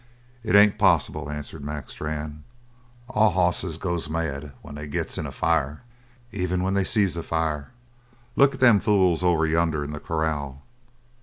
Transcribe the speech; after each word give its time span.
"It 0.43 0.55
ain't 0.55 0.79
possible," 0.79 1.29
answered 1.29 1.63
Mac 1.63 1.91
Strann. 1.91 2.43
"All 3.07 3.29
hosses 3.29 3.77
goes 3.77 4.09
mad 4.09 4.51
when 4.63 4.73
they 4.73 4.87
gets 4.87 5.19
in 5.19 5.27
a 5.27 5.31
fire 5.31 5.83
even 6.31 6.63
when 6.63 6.73
they 6.73 6.83
sees 6.83 7.15
a 7.15 7.21
fire. 7.21 7.69
Look 8.35 8.55
at 8.55 8.59
them 8.59 8.79
fools 8.79 9.23
over 9.23 9.45
yonder 9.45 9.83
in 9.83 9.91
the 9.91 9.99
corral." 9.99 10.63